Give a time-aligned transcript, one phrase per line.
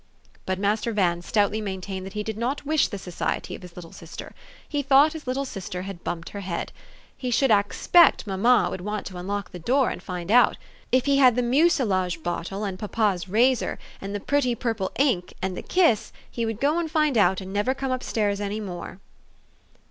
[0.47, 3.91] But Master Van stoutly maintained that he did not wish the society of his little
[3.91, 4.33] sister.
[4.67, 6.71] He thought his little sister had bumped her head.
[7.15, 10.57] He should axpect mamma would want to unlock the door, and find out.
[10.91, 15.55] If he had the mucilage bottle, and papa's razor, and the pretty purple ink (and
[15.55, 18.99] the kiss), he would go and find out, and never come up stairs any more.